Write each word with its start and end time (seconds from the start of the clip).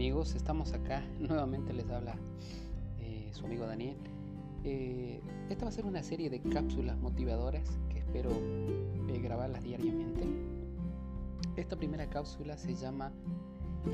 amigos? 0.00 0.34
Estamos 0.34 0.72
acá, 0.72 1.04
nuevamente 1.20 1.74
les 1.74 1.90
habla 1.90 2.14
eh, 3.00 3.28
su 3.34 3.44
amigo 3.44 3.66
Daniel. 3.66 3.98
Eh, 4.64 5.20
esta 5.50 5.66
va 5.66 5.68
a 5.68 5.72
ser 5.72 5.84
una 5.84 6.02
serie 6.02 6.30
de 6.30 6.40
cápsulas 6.40 6.96
motivadoras 6.96 7.68
que 7.90 7.98
espero 7.98 8.30
eh, 8.30 9.20
grabarlas 9.22 9.62
diariamente. 9.62 10.24
Esta 11.56 11.76
primera 11.76 12.08
cápsula 12.08 12.56
se 12.56 12.74
llama 12.76 13.12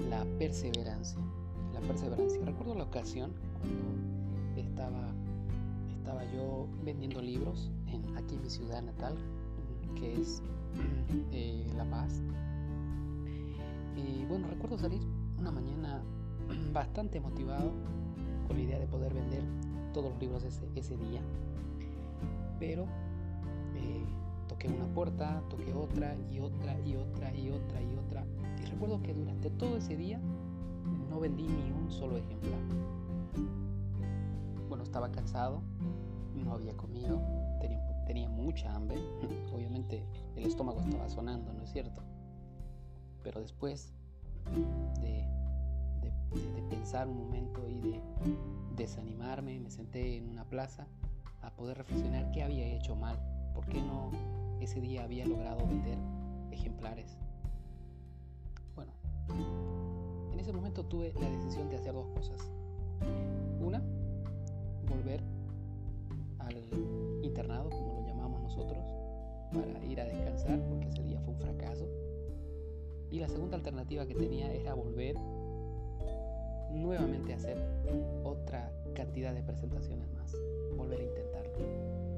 La 0.09 0.25
perseverancia. 0.39 1.19
La 1.75 1.81
perseverancia. 1.81 2.41
Recuerdo 2.45 2.77
la 2.77 2.85
ocasión 2.85 3.33
cuando 3.59 4.61
estaba, 4.61 5.09
estaba 5.99 6.23
yo 6.33 6.69
vendiendo 6.85 7.21
libros 7.21 7.73
en, 7.89 8.17
aquí 8.17 8.37
en 8.37 8.43
mi 8.43 8.51
ciudad 8.51 8.81
natal, 8.81 9.17
que 9.97 10.21
es 10.21 10.41
La 11.77 11.85
Paz. 11.91 12.23
Y 13.97 14.25
bueno, 14.27 14.47
recuerdo 14.47 14.79
salir 14.79 15.01
una 15.39 15.51
mañana 15.51 16.03
bastante 16.73 17.21
motivado 17.21 17.73
con 18.47 18.57
la 18.57 18.63
idea 18.63 18.79
de 18.79 18.87
poder 18.87 19.13
vender 19.13 19.43
todos 19.93 20.11
los 20.11 20.21
libros 20.21 20.45
ese, 20.45 20.69
ese 20.75 20.97
día. 20.97 21.21
Pero 22.59 22.85
eh, 23.75 24.05
toqué 24.49 24.69
una 24.69 24.87
puerta, 24.87 25.43
toqué 25.51 25.73
otra 25.75 26.17
y 26.31 26.39
otra 26.39 26.79
y 26.81 26.97
otra 26.97 27.35
y 27.35 27.51
otra 27.51 27.83
y 27.83 27.97
otra. 27.97 28.25
Y 28.63 28.67
recuerdo 28.67 29.03
que 29.03 29.15
durante 29.15 29.51
todo 29.51 29.77
ese 29.77 29.97
día 29.97 30.21
no 31.11 31.21
vendí 31.21 31.45
ni 31.45 31.73
un 31.73 31.91
solo 31.91 32.17
ejemplar. 32.17 32.61
Bueno, 34.69 34.85
estaba 34.85 35.11
cansado, 35.11 35.63
no 36.35 36.53
había 36.53 36.77
comido, 36.77 37.21
tenía, 37.61 37.81
tenía 38.07 38.29
mucha 38.29 38.75
hambre. 38.75 38.99
Obviamente 39.55 40.07
el 40.37 40.47
estómago 40.47 40.81
estaba 40.81 41.09
sonando, 41.09 41.53
¿no 41.53 41.63
es 41.63 41.71
cierto? 41.71 42.03
Pero 43.23 43.41
después 43.41 43.96
de, 45.01 45.27
pensar 46.69 47.09
un 47.09 47.19
momento 47.19 47.69
y 47.69 47.81
de 47.81 48.01
desanimarme, 48.75 49.59
me 49.61 49.71
senté 49.71 50.17
en 50.17 50.29
una 50.29 50.45
plaza 50.45 50.87
a 51.43 51.51
poder 51.51 51.79
reflexionar 51.79 52.31
qué 52.33 52.43
había 52.43 52.67
hecho 52.67 52.97
mal, 52.97 53.19
por 53.55 53.67
qué 53.67 53.81
no 53.81 54.11
ese 54.61 54.81
día 54.81 55.05
había 55.05 55.27
logrado 55.27 55.67
vender 55.67 55.99
ejemplares. 56.51 57.17
Bueno, 58.75 58.93
en 60.33 60.41
ese 60.41 60.53
momento 60.53 60.85
tuve 60.85 61.13
la 61.21 61.31
decisión 61.31 61.69
de 61.69 61.77
hacer 61.77 61.93
dos 61.93 62.09
cosas. 62.09 62.51
Y 73.17 73.19
la 73.19 73.29
segunda 73.29 73.57
alternativa 73.57 74.05
que 74.05 74.15
tenía 74.15 74.53
era 74.53 74.75
volver 74.75 75.17
nuevamente 76.71 77.33
a 77.33 77.37
hacer 77.37 77.57
otra 78.25 78.71
cantidad 78.95 79.33
de 79.33 79.43
presentaciones 79.43 80.07
más, 80.13 80.37
volver 80.77 81.01
a 81.01 81.03
intentarlo. 81.03 81.55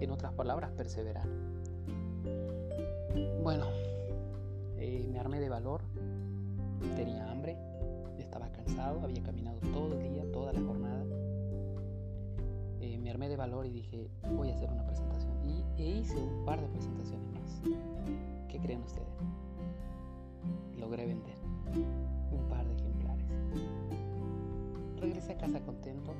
En 0.01 0.11
otras 0.11 0.33
palabras, 0.33 0.73
perseverar. 0.73 1.29
Bueno, 3.45 3.67
eh, 4.79 5.07
me 5.09 5.21
armé 5.21 5.39
de 5.39 5.49
valor, 5.49 5.83
tenía 6.97 7.31
hambre, 7.31 7.57
estaba 8.19 8.51
cansado, 8.51 9.01
había 9.03 9.23
caminado 9.23 9.61
todo 9.73 9.95
el 10.01 10.03
día, 10.03 10.25
toda 10.33 10.53
la 10.53 10.61
jornada. 10.63 11.05
Eh, 12.81 12.99
me 12.99 13.11
armé 13.11 13.29
de 13.29 13.37
valor 13.37 13.67
y 13.67 13.71
dije, 13.71 14.11
voy 14.35 14.51
a 14.51 14.55
hacer 14.57 14.69
una 14.69 14.85
presentación. 14.85 15.49
Y 15.49 15.65
e 15.81 16.01
hice 16.01 16.17
un 16.17 16.45
par 16.45 16.61
de 16.61 16.67
presentaciones 16.67 17.31
más. 17.35 17.63
¿Qué 18.49 18.59
creen 18.59 18.83
ustedes? 18.83 19.07
Logré 20.79 21.07
vender 21.07 21.37
un 22.31 22.49
par 22.49 22.67
de 22.67 22.75
ejemplares. 22.75 23.27
Regresé 25.01 25.33
a 25.33 25.39
casa 25.39 25.61
contento, 25.61 26.13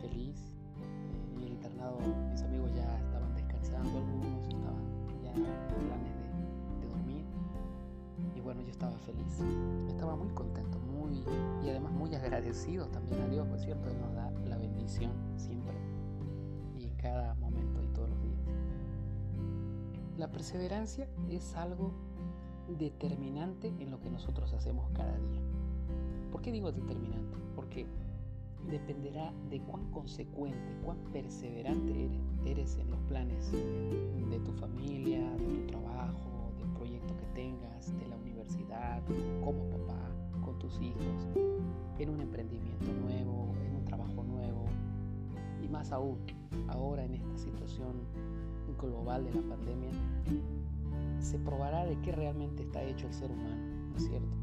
feliz. 0.00 0.36
Eh, 0.80 1.36
en 1.36 1.42
el 1.42 1.52
internado 1.52 1.98
mis 2.30 2.42
amigos 2.42 2.72
ya 2.74 2.98
estaban 2.98 3.34
descansando, 3.34 3.98
algunos 3.98 4.46
estaban 4.46 5.22
ya 5.22 5.30
en 5.30 5.86
planes 5.86 6.14
de, 6.20 6.80
de 6.80 6.88
dormir. 6.88 7.24
Y 8.36 8.40
bueno, 8.40 8.62
yo 8.62 8.70
estaba 8.70 8.96
feliz. 8.98 9.40
Estaba 9.88 10.16
muy 10.16 10.28
contento, 10.30 10.78
muy 10.78 11.24
y 11.62 11.68
además 11.68 11.92
muy 11.92 12.14
agradecido 12.14 12.86
también 12.88 13.20
a 13.20 13.28
Dios, 13.28 13.46
por 13.48 13.58
cierto, 13.58 13.88
Él 13.90 14.00
nos 14.00 14.14
da 14.14 14.30
la 14.46 14.56
bendición 14.56 15.12
siempre 15.36 15.74
y 16.78 16.84
en 16.84 16.96
cada 16.96 17.34
momento 17.34 17.82
y 17.82 17.88
todos 17.88 18.10
los 18.10 18.22
días. 18.22 18.40
La 20.16 20.30
perseverancia 20.30 21.08
es 21.28 21.54
algo 21.54 21.92
determinante 22.76 23.68
en 23.78 23.90
lo 23.90 24.00
que 24.00 24.10
nosotros 24.10 24.52
hacemos 24.52 24.90
cada 24.90 25.16
día. 25.16 25.40
¿Por 26.30 26.42
qué 26.42 26.52
digo 26.52 26.72
determinante? 26.72 27.38
Porque 27.56 27.86
dependerá 28.70 29.32
de 29.50 29.60
cuán 29.60 29.90
consecuente, 29.90 30.76
cuán 30.84 30.98
perseverante 31.12 32.10
eres, 32.44 32.76
en 32.78 32.90
los 32.90 33.00
planes 33.02 33.50
de 33.52 34.40
tu 34.40 34.52
familia, 34.52 35.30
de 35.36 35.46
tu 35.46 35.66
trabajo, 35.66 36.52
del 36.58 36.68
proyecto 36.70 37.16
que 37.16 37.26
tengas, 37.34 37.98
de 37.98 38.08
la 38.08 38.16
universidad, 38.16 39.02
como 39.42 39.64
papá, 39.70 40.10
con 40.44 40.58
tus 40.58 40.80
hijos, 40.80 41.28
en 41.98 42.10
un 42.10 42.20
emprendimiento 42.20 42.92
nuevo, 42.92 43.54
en 43.66 43.76
un 43.76 43.84
trabajo 43.84 44.22
nuevo 44.22 44.64
y 45.62 45.68
más 45.68 45.92
aún 45.92 46.18
ahora 46.68 47.04
en 47.04 47.14
esta 47.14 47.36
situación 47.36 47.96
global 48.80 49.24
de 49.24 49.34
la 49.34 49.42
pandemia 49.42 49.90
se 51.20 51.38
probará 51.38 51.84
de 51.84 52.00
qué 52.00 52.12
realmente 52.12 52.62
está 52.62 52.82
hecho 52.82 53.06
el 53.06 53.12
ser 53.12 53.30
humano, 53.30 53.56
¿no 53.90 53.96
es 53.96 54.06
cierto? 54.06 54.36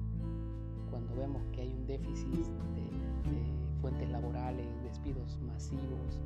Cuando 0.90 1.16
vemos 1.16 1.42
que 1.52 1.62
hay 1.62 1.74
un 1.74 1.86
déficit 1.86 2.30
de, 2.30 2.86
fuentes 3.82 4.10
laborales, 4.10 4.66
despidos 4.84 5.38
masivos, 5.42 6.20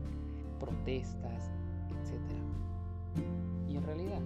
protestas, 0.60 1.52
etc. 1.90 2.22
Y 3.68 3.76
en 3.76 3.84
realidad 3.84 4.22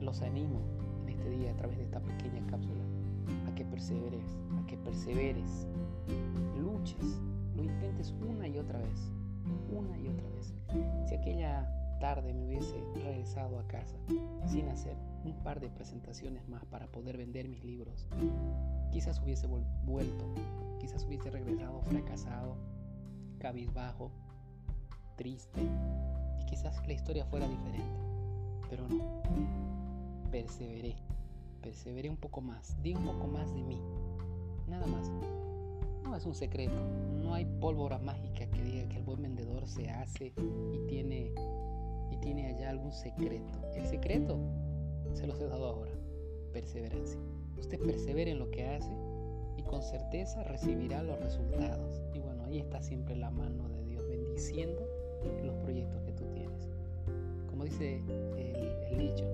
los 0.00 0.20
animo 0.20 0.60
en 1.04 1.10
este 1.10 1.30
día 1.30 1.52
a 1.52 1.56
través 1.56 1.78
de 1.78 1.84
esta 1.84 2.00
pequeña 2.00 2.44
cápsula 2.48 2.84
a 3.48 3.54
que 3.54 3.64
perseveres, 3.64 4.36
a 4.62 4.66
que 4.66 4.76
perseveres, 4.76 5.66
luches, 6.60 7.18
lo 7.56 7.64
intentes 7.64 8.14
una 8.28 8.46
y 8.46 8.58
otra 8.58 8.78
vez, 8.78 9.10
una 9.70 9.98
y 9.98 10.08
otra 10.08 10.28
vez. 10.30 10.54
Si 11.08 11.14
aquella 11.14 11.66
tarde 11.98 12.32
me 12.32 12.46
hubiese 12.46 12.82
regresado 12.94 13.58
a 13.58 13.66
casa 13.66 13.96
sin 14.46 14.68
hacer 14.68 14.96
un 15.24 15.34
par 15.42 15.60
de 15.60 15.68
presentaciones 15.68 16.48
más 16.48 16.64
para 16.66 16.86
poder 16.86 17.16
vender 17.16 17.48
mis 17.48 17.64
libros, 17.64 18.06
quizás 18.90 19.20
hubiese 19.20 19.46
vuelto, 19.46 20.24
quizás 20.78 21.04
hubiese 21.04 21.30
regresado 21.30 21.82
fracasado, 21.82 22.56
cabizbajo, 23.38 24.10
triste, 25.16 25.60
y 26.40 26.44
quizás 26.44 26.86
la 26.86 26.92
historia 26.92 27.24
fuera 27.26 27.48
diferente. 27.48 28.00
Pero 28.70 28.86
no, 28.88 29.22
perseveré, 30.30 30.96
perseveré 31.60 32.10
un 32.10 32.16
poco 32.16 32.40
más, 32.40 32.80
di 32.82 32.94
un 32.94 33.04
poco 33.04 33.26
más 33.26 33.52
de 33.52 33.62
mí, 33.62 33.80
nada 34.68 34.86
más. 34.86 35.10
No 36.02 36.14
es 36.14 36.24
un 36.24 36.36
secreto, 36.36 36.80
no 37.20 37.34
hay 37.34 37.44
pólvora 37.60 37.98
mágica 37.98 38.46
que 38.48 38.62
diga 38.62 38.88
que 38.88 38.98
el 38.98 39.02
buen 39.02 39.22
vendedor 39.22 39.66
se 39.66 39.90
hace 39.90 40.32
y 40.72 40.86
tiene 40.86 41.32
tiene 42.26 42.48
allá 42.48 42.70
algún 42.70 42.90
secreto. 42.90 43.56
El 43.76 43.86
secreto 43.86 44.36
se 45.12 45.28
los 45.28 45.40
he 45.40 45.46
dado 45.46 45.64
ahora. 45.66 45.92
Perseverancia. 46.52 47.20
Usted 47.56 47.78
persevere 47.78 48.32
en 48.32 48.40
lo 48.40 48.50
que 48.50 48.66
hace 48.66 48.90
y 49.56 49.62
con 49.62 49.80
certeza 49.80 50.42
recibirá 50.42 51.04
los 51.04 51.20
resultados. 51.20 52.02
Y 52.12 52.18
bueno, 52.18 52.44
ahí 52.44 52.58
está 52.58 52.82
siempre 52.82 53.14
la 53.14 53.30
mano 53.30 53.68
de 53.68 53.84
Dios 53.84 54.08
bendiciendo 54.08 54.82
los 55.44 55.54
proyectos 55.58 56.02
que 56.02 56.12
tú 56.14 56.24
tienes. 56.32 56.68
Como 57.48 57.62
dice 57.62 58.02
el, 58.90 58.98
dicho, 58.98 59.24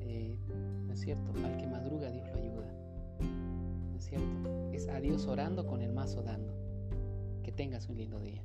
eh, 0.00 0.38
¿no 0.86 0.94
es 0.94 1.00
cierto? 1.00 1.30
Al 1.44 1.58
que 1.58 1.66
madruga 1.66 2.10
Dios 2.10 2.26
lo 2.30 2.38
ayuda. 2.38 2.72
¿No 3.92 3.98
es 3.98 4.04
cierto? 4.06 4.72
Es 4.72 4.88
a 4.88 4.98
Dios 4.98 5.26
orando 5.26 5.66
con 5.66 5.82
el 5.82 5.92
mazo 5.92 6.22
dando. 6.22 6.54
Que 7.42 7.52
tengas 7.52 7.86
un 7.90 7.98
lindo 7.98 8.18
día. 8.18 8.42